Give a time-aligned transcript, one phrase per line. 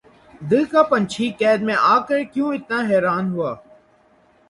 [0.41, 3.51] دل کا پنچھی قید میں آ کر کیوں اتنا حیران ہوا